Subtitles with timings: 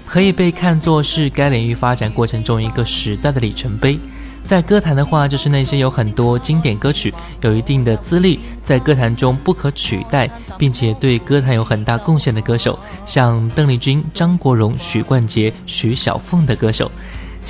[0.06, 3.98] 可以被看作是该领域发展过程中一个时代的里程碑。
[4.44, 16.90] 在歌坛的话，就是那些有很多经典歌曲、有一定的资历、在歌坛中不可取代，并且对歌坛有很大贡献的歌手，像邓丽君、张国荣、许冠杰、徐小凤的歌手。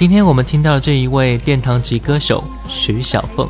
[0.01, 3.47] 今天我们听到这一位殿堂级歌手徐小凤，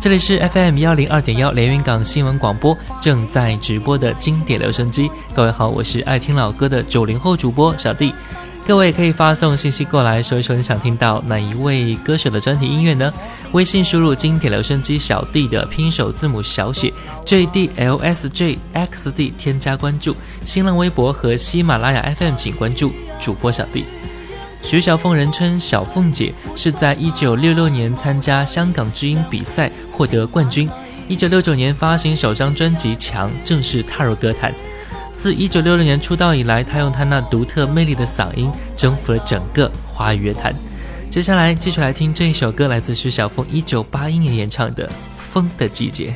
[0.00, 5.10] 这里是 FM 幺零二点幺连云港新闻广播正在直播的经典留声机。
[5.34, 8.14] 各位好，我是爱听老歌的九零后主播小弟。
[8.64, 13.12] 各位可以发送信息过来，说一说你想听到哪一位歌手的专题音乐呢？
[13.50, 16.92] 微信输入“经典留声机小弟”的拼手字母小写
[17.26, 20.14] J D L S J X D，添加关注。
[20.44, 23.84] 新浪微博和喜马拉雅 FM 请关注主播小弟。
[24.62, 30.68] 徐小凤，人称小凤姐，是在一九六六年参加香港之音比赛获得冠军。
[31.06, 34.52] 一九六九年发行首张专辑《强》，正式踏入歌坛。
[35.14, 40.54] 自一九六六年出道以来，她用她那独特魅力的嗓音征服了整个华语乐坛。
[41.10, 44.86] 接下来继续来听这一首歌，来自徐小凤一九八一年演唱的
[45.18, 46.10] 《风的季节》。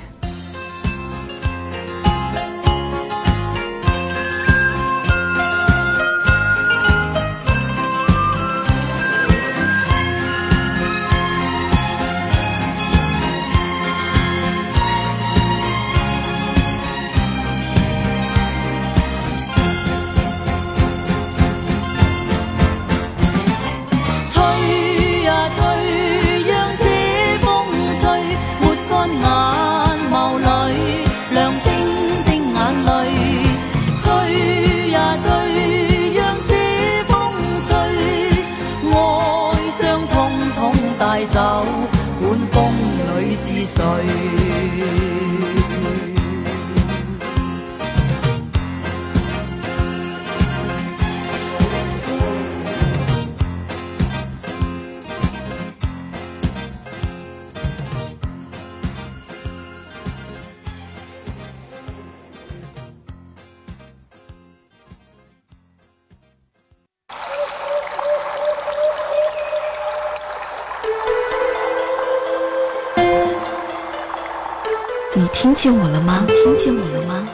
[75.34, 76.24] 听见我了吗？
[76.44, 77.28] 听见我了吗？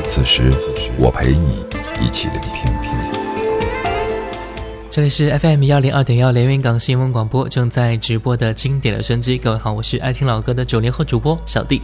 [0.04, 1.62] 此时此时我陪你
[2.00, 2.64] 一起聆听。
[4.90, 9.36] 这里是 FM 幺零二点幺连云港新闻广播正在直播的经典留声机。
[9.36, 11.82] 各位好，我是爱听老歌的九零后主播小弟。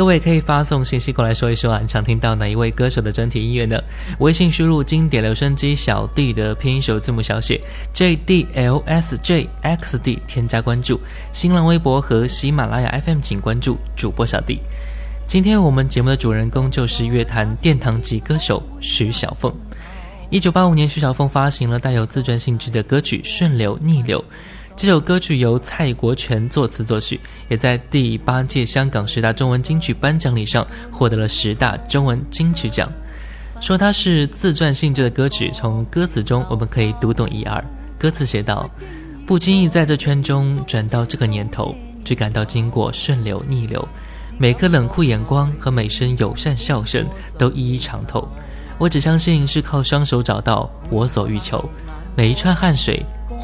[0.00, 3.78] 各位可以发送信息过来，说一说啊，你想听到哪一位歌手的专体音乐呢？
[4.20, 7.60] 微信输入“经典留声机小弟”的拼音首字母小写
[7.92, 10.98] “jdlsjxd”，添加关注。
[11.34, 14.60] 新浪微博和喜马拉雅 FM 请关注主播小弟。
[15.28, 19.52] 今天我们节目的主人公就是乐坛殿堂级歌手徐小凤。
[20.30, 24.18] 一九八五年，徐小凤发行了带有自传性质的歌曲《顺流逆流》。
[24.82, 32.90] 这首歌曲由蔡国权作词作曲，也在第八届香港十大中文金曲颁奖礼上获得了十大中文金曲奖。
[33.60, 37.62] 说它是自传性质的歌曲，从歌词中我们可以读懂一二。
[37.98, 38.70] 歌词写道
[39.28, 43.86] ：“不经意在这圈中转到这个年头，只感到经过顺流逆流，
[44.38, 47.06] 每个冷酷眼光和每声友善笑声
[47.36, 48.26] 都一一尝透。
[48.78, 51.62] 我只相信是靠双手找到我所欲求，
[52.16, 53.04] 每一串汗水。”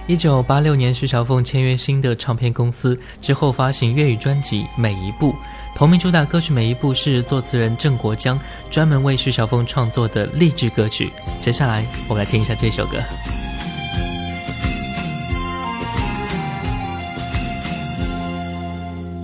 [0.09, 5.33] 一九八六年，徐小凤签约新的唱片公司之后，发行粤语专辑《每一步》，
[5.77, 8.41] 同名主打歌曲《每一步》是作词人郑国江
[8.71, 11.13] 专门为徐小凤创作的励志歌曲。
[11.41, 12.97] 接下来，我们来听一下这首歌。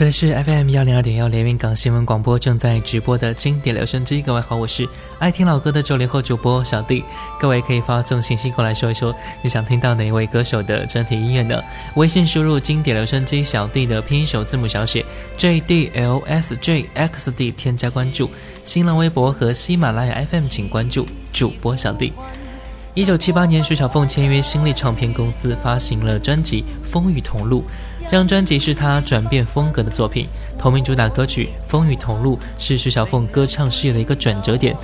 [0.00, 4.22] 这里是 FM 幺零二点幺连云港新闻广播正在直播的经典留声机。
[4.22, 4.88] 各位好，我是
[5.18, 7.04] 爱听老歌的九零后主播小弟。
[7.38, 11.60] 各位可以发送信息过来，说一说你想听到哪一位歌手的整体音乐呢？
[11.96, 15.04] 微信输入“经典留声机小弟”的拼音首字母小写
[15.36, 18.30] j d l s j x d 添加关注。
[18.64, 22.10] 新浪微博和喜马拉雅 FM 请关注主播小弟。
[22.94, 27.60] 一九七八年，徐小凤签约新力唱片公司，发行了专辑《风雨同路》。
[28.04, 30.26] 这张专辑是他转变风格的作品，
[30.58, 34.76] 同名主打歌曲《风雨同路》是徐小凤歌唱事业的一个转折点。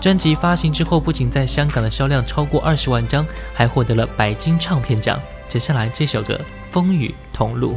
[0.00, 5.20] 专辑发行之后，不仅在香港的销量超过二十万张，还获得了白金唱片奖。
[5.46, 6.34] 接下来，这首歌
[6.70, 7.74] 《风雨同路》。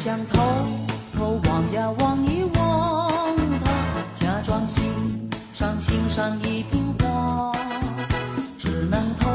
[0.03, 0.41] 想偷
[1.15, 3.71] 偷望呀望一望他，
[4.15, 4.81] 假装欣
[5.53, 7.51] 赏欣赏一瓶花，
[8.57, 9.29] 只能偷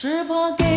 [0.00, 0.69] 只怕给。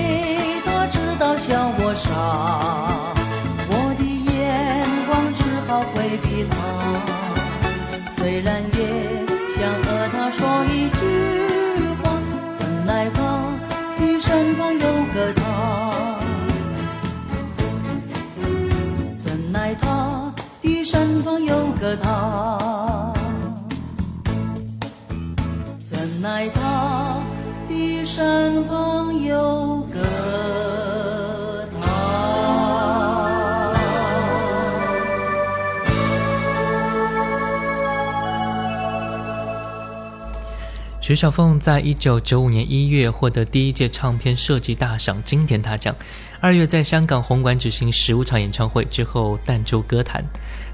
[41.13, 45.95] 徐小凤在一九九五年一月获得第一届唱片设计大赏经典大奖，
[46.41, 50.25] 二月在香港红馆举行十五场演唱会之后淡出歌坛。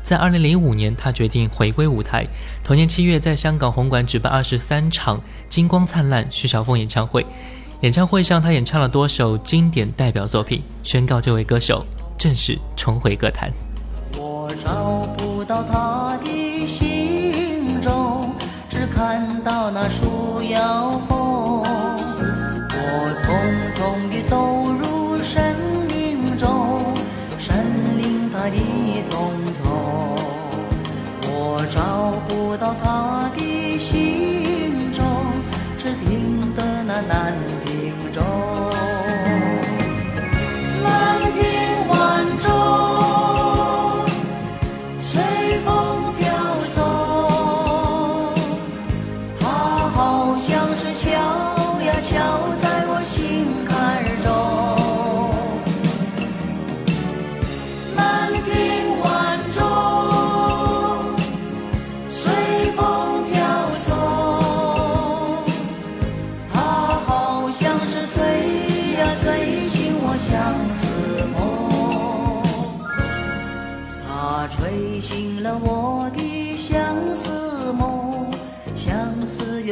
[0.01, 2.25] 在二零零五年，她决定回归舞台，
[2.63, 5.17] 同年七月在香港红馆举办二十三场
[5.49, 7.25] 《金光灿烂》徐小凤演唱会。
[7.81, 11.85] 演唱会上，她演唱了多首经典代表作品，宣告这位歌手
[12.17, 13.51] 正式重回歌坛。
[14.15, 18.33] 我找不到他的行踪，
[18.69, 20.18] 只看到那束。
[20.49, 24.08] 摇风，我匆匆。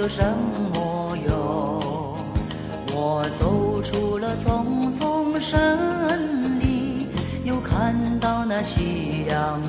[0.10, 0.24] 什
[0.74, 1.34] 么用？
[2.94, 7.08] 我走出了丛丛森林，
[7.44, 9.62] 又看到那夕阳。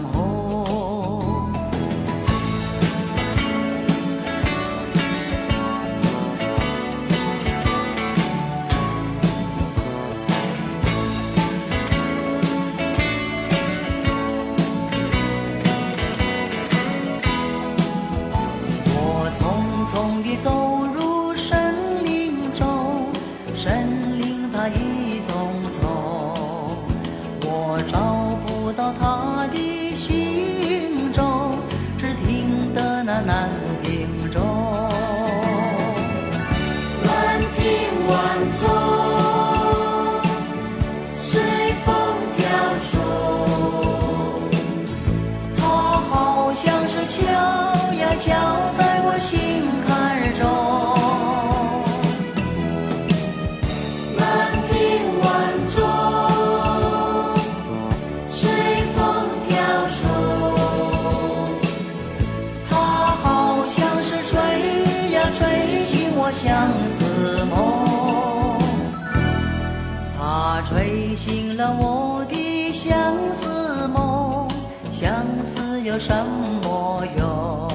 [71.59, 74.47] 了我的相思梦，
[74.93, 75.13] 相
[75.45, 76.15] 思有什
[76.63, 77.69] 么用？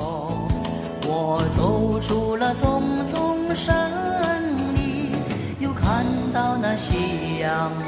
[1.06, 3.76] 我走出了丛丛森
[4.74, 5.12] 林，
[5.60, 7.83] 又看到那夕阳。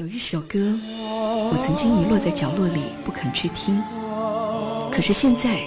[0.00, 3.82] 有一首歌，我曾经遗落在角落里，不肯去听。
[4.90, 5.58] 可是现在，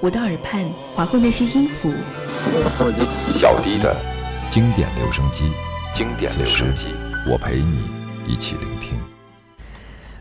[0.00, 1.92] 我的耳畔划过那些音符。
[3.40, 3.96] 小低的，
[4.48, 5.50] 经典留声机，
[5.96, 6.84] 经典留声机，
[7.28, 7.78] 我陪你
[8.28, 8.90] 一起聆听。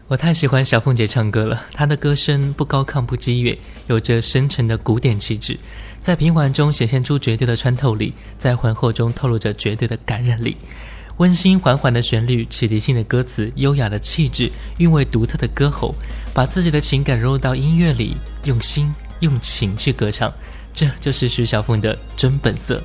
[0.07, 5.59] 我太喜欢小凤姐唱歌了，她的歌声不高亢不激越，有着深沉的古典气质，
[6.01, 10.57] 在平缓中显现出绝对的穿透力，在浑厚中透露着绝对的感染力。
[11.17, 14.49] 温馨缓缓的旋律，启迪性的歌词，优雅的气质，
[14.79, 15.93] 韵味独特的歌喉，
[16.33, 20.31] 把自己的情感融入到音乐里，用心用情去歌唱，
[20.73, 22.81] 这就是徐小凤的真本色。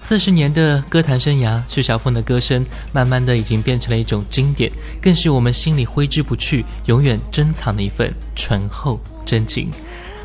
[0.00, 4.70] 四十年的歌坛生涯，徐小凤的歌声慢慢的已经变成了一种经典，
[5.02, 9.68] 更是我们心里挥之不去、永远珍藏的一份醇厚真情。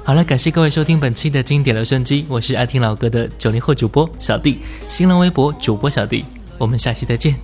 [0.04, 6.26] 好了，感谢各位收听本期的经典留声机，我是爱听老歌的九零后主播小弟，新浪微博主播小弟。
[6.60, 7.36] 我们下期再见。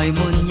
[0.00, 0.49] 帷门。